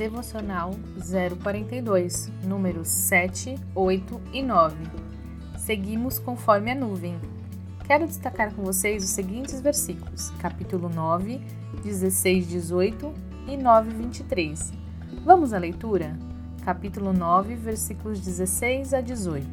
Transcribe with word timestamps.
Devocional 0.00 0.70
042, 1.42 2.32
números 2.42 2.88
7, 2.88 3.54
8 3.74 4.20
e 4.32 4.42
9. 4.42 4.74
Seguimos 5.58 6.18
conforme 6.18 6.70
a 6.70 6.74
nuvem. 6.74 7.20
Quero 7.86 8.06
destacar 8.06 8.54
com 8.54 8.62
vocês 8.62 9.04
os 9.04 9.10
seguintes 9.10 9.60
versículos: 9.60 10.30
capítulo 10.38 10.88
9, 10.88 11.38
16, 11.84 12.48
18 12.48 13.12
e 13.46 13.58
9, 13.58 13.90
23. 13.90 14.72
Vamos 15.22 15.52
à 15.52 15.58
leitura? 15.58 16.18
capítulo 16.64 17.12
9, 17.12 17.54
versículos 17.56 18.20
16 18.20 18.94
a 18.94 19.02
18. 19.02 19.46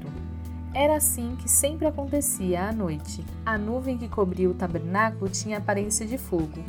Era 0.74 0.96
assim 0.96 1.36
que 1.36 1.52
sempre 1.52 1.88
acontecia 1.88 2.70
à 2.70 2.72
noite. 2.72 3.22
A 3.46 3.58
nuvem 3.58 3.98
que 3.98 4.08
cobria 4.08 4.49
o 4.49 4.54
tabernáculo 4.54 5.30
tinha 5.30 5.58
aparência 5.58 6.05
de 6.05 6.18
fogo. 6.18 6.64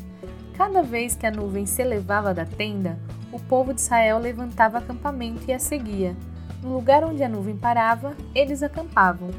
Cada 0.59 0.83
vez 0.83 1.15
que 1.15 1.25
a 1.25 1.31
nuvem 1.31 1.67
se 1.67 1.81
elevava 1.81 2.35
da 2.35 2.45
tenda, 2.45 2.99
o 3.31 3.39
povo 3.39 3.73
de 3.73 3.81
Israel 3.81 4.19
levantava 4.19 4.79
acampamento 4.79 5.45
e 5.47 5.53
a 5.53 5.59
seguia. 5.61 6.17
No 6.61 6.75
lugar 6.75 7.05
onde 7.05 7.23
a 7.23 7.29
nuvem 7.29 7.57
parava, 7.57 8.17
eles 8.35 8.61
acampavam. 8.61 9.31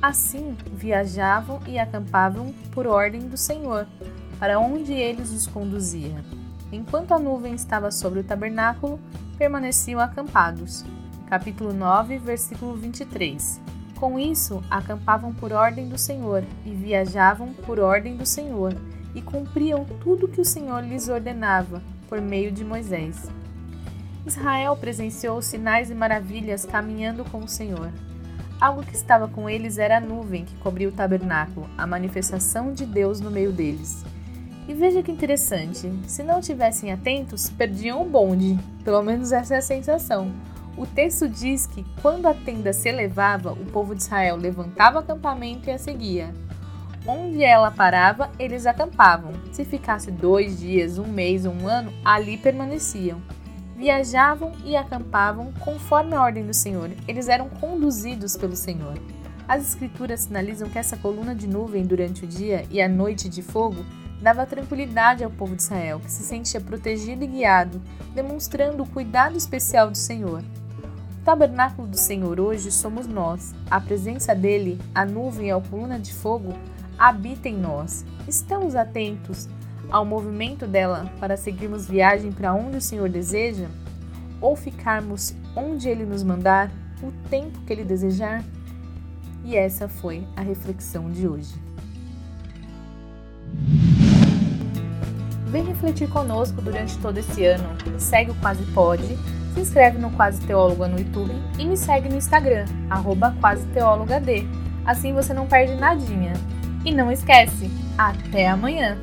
Assim, 0.00 0.56
viajavam 0.72 1.58
e 1.66 1.80
acampavam 1.80 2.54
por 2.70 2.86
ordem 2.86 3.22
do 3.22 3.36
Senhor, 3.36 3.88
para 4.38 4.60
onde 4.60 4.92
eles 4.92 5.32
os 5.32 5.48
conduzia. 5.48 6.14
Enquanto 6.70 7.10
a 7.10 7.18
nuvem 7.18 7.54
estava 7.54 7.90
sobre 7.90 8.20
o 8.20 8.24
tabernáculo, 8.24 9.00
permaneciam 9.36 9.98
acampados. 9.98 10.84
Capítulo 11.26 11.72
9, 11.72 12.18
versículo 12.18 12.76
23. 12.76 13.60
Com 13.96 14.16
isso, 14.16 14.62
acampavam 14.70 15.34
por 15.34 15.52
ordem 15.52 15.88
do 15.88 15.98
Senhor 15.98 16.44
e 16.64 16.70
viajavam 16.70 17.52
por 17.52 17.80
ordem 17.80 18.16
do 18.16 18.24
Senhor 18.24 18.76
e 19.14 19.22
cumpriam 19.22 19.84
tudo 20.02 20.28
que 20.28 20.40
o 20.40 20.44
Senhor 20.44 20.82
lhes 20.84 21.08
ordenava 21.08 21.82
por 22.08 22.20
meio 22.20 22.52
de 22.52 22.64
Moisés. 22.64 23.28
Israel 24.26 24.76
presenciou 24.76 25.40
sinais 25.40 25.90
e 25.90 25.94
maravilhas 25.94 26.64
caminhando 26.64 27.24
com 27.24 27.38
o 27.38 27.48
Senhor. 27.48 27.90
Algo 28.60 28.82
que 28.82 28.94
estava 28.94 29.28
com 29.28 29.48
eles 29.48 29.78
era 29.78 29.98
a 29.98 30.00
nuvem 30.00 30.44
que 30.44 30.56
cobria 30.56 30.88
o 30.88 30.92
tabernáculo, 30.92 31.68
a 31.78 31.86
manifestação 31.86 32.72
de 32.72 32.84
Deus 32.84 33.20
no 33.20 33.30
meio 33.30 33.52
deles. 33.52 34.04
E 34.68 34.74
veja 34.74 35.02
que 35.02 35.10
interessante, 35.10 35.90
se 36.06 36.22
não 36.22 36.40
tivessem 36.42 36.92
atentos, 36.92 37.48
perdiam 37.48 38.02
o 38.02 38.04
bonde. 38.04 38.58
Pelo 38.84 39.02
menos 39.02 39.32
essa 39.32 39.54
é 39.54 39.58
a 39.58 39.62
sensação. 39.62 40.30
O 40.76 40.86
texto 40.86 41.28
diz 41.28 41.66
que 41.66 41.84
quando 42.02 42.26
a 42.26 42.34
tenda 42.34 42.72
se 42.72 42.88
elevava, 42.88 43.52
o 43.52 43.64
povo 43.64 43.94
de 43.94 44.02
Israel 44.02 44.36
levantava 44.36 44.96
o 44.96 45.00
acampamento 45.00 45.68
e 45.68 45.72
a 45.72 45.78
seguia. 45.78 46.34
Onde 47.10 47.42
ela 47.42 47.70
parava, 47.70 48.30
eles 48.38 48.66
acampavam. 48.66 49.32
Se 49.50 49.64
ficasse 49.64 50.10
dois 50.10 50.60
dias, 50.60 50.98
um 50.98 51.06
mês 51.06 51.46
um 51.46 51.66
ano, 51.66 51.90
ali 52.04 52.36
permaneciam. 52.36 53.22
Viajavam 53.74 54.52
e 54.62 54.76
acampavam 54.76 55.50
conforme 55.58 56.14
a 56.14 56.20
ordem 56.20 56.44
do 56.44 56.52
Senhor. 56.52 56.90
Eles 57.08 57.26
eram 57.30 57.48
conduzidos 57.48 58.36
pelo 58.36 58.54
Senhor. 58.54 58.98
As 59.48 59.66
Escrituras 59.66 60.20
sinalizam 60.20 60.68
que 60.68 60.78
essa 60.78 60.98
coluna 60.98 61.34
de 61.34 61.46
nuvem 61.46 61.82
durante 61.86 62.26
o 62.26 62.28
dia 62.28 62.66
e 62.70 62.78
a 62.78 62.86
noite 62.86 63.26
de 63.26 63.40
fogo 63.40 63.86
dava 64.20 64.44
tranquilidade 64.44 65.24
ao 65.24 65.30
povo 65.30 65.56
de 65.56 65.62
Israel, 65.62 66.00
que 66.00 66.10
se 66.10 66.22
sentia 66.22 66.60
protegido 66.60 67.24
e 67.24 67.26
guiado, 67.26 67.80
demonstrando 68.14 68.82
o 68.82 68.86
cuidado 68.86 69.34
especial 69.34 69.90
do 69.90 69.96
Senhor. 69.96 70.42
O 70.42 71.24
tabernáculo 71.24 71.88
do 71.88 71.96
Senhor 71.96 72.38
hoje 72.38 72.70
somos 72.70 73.06
nós. 73.06 73.54
A 73.70 73.80
presença 73.80 74.34
dele, 74.34 74.78
a 74.94 75.06
nuvem 75.06 75.48
e 75.48 75.50
a 75.50 75.58
coluna 75.58 75.98
de 75.98 76.12
fogo, 76.12 76.52
habita 76.98 77.48
em 77.48 77.56
nós. 77.56 78.04
Estamos 78.26 78.74
atentos 78.74 79.48
ao 79.90 80.04
movimento 80.04 80.66
dela 80.66 81.10
para 81.20 81.36
seguirmos 81.36 81.88
viagem 81.88 82.32
para 82.32 82.52
onde 82.52 82.78
o 82.78 82.82
Senhor 82.82 83.08
deseja? 83.08 83.66
Ou 84.40 84.56
ficarmos 84.56 85.34
onde 85.56 85.88
ele 85.88 86.04
nos 86.04 86.22
mandar, 86.22 86.70
o 87.02 87.12
tempo 87.28 87.60
que 87.60 87.72
ele 87.72 87.84
desejar? 87.84 88.44
E 89.44 89.56
essa 89.56 89.88
foi 89.88 90.26
a 90.36 90.40
reflexão 90.40 91.10
de 91.10 91.26
hoje. 91.26 91.54
Vem 95.46 95.64
refletir 95.64 96.08
conosco 96.10 96.60
durante 96.60 96.98
todo 96.98 97.16
esse 97.18 97.44
ano. 97.44 97.68
Segue 97.98 98.32
o 98.32 98.34
Quase 98.34 98.62
Pode, 98.72 99.16
se 99.54 99.60
inscreve 99.60 99.98
no 99.98 100.10
Quase 100.10 100.40
Teóloga 100.42 100.86
no 100.86 100.98
YouTube 100.98 101.32
e 101.58 101.64
me 101.64 101.76
segue 101.76 102.08
no 102.08 102.16
Instagram, 102.16 102.66
arroba 102.90 103.34
Quase 103.40 103.64
D. 103.66 104.46
Assim 104.84 105.14
você 105.14 105.32
não 105.32 105.46
perde 105.46 105.74
nadinha. 105.76 106.34
E 106.88 106.90
não 106.90 107.12
esquece, 107.12 107.66
até 107.98 108.48
amanhã! 108.48 108.96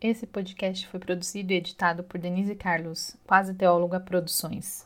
Esse 0.00 0.26
podcast 0.26 0.88
foi 0.88 0.98
produzido 0.98 1.52
e 1.52 1.56
editado 1.56 2.02
por 2.02 2.18
Denise 2.18 2.56
Carlos, 2.56 3.16
Quase 3.24 3.54
Teóloga 3.54 4.00
Produções. 4.00 4.84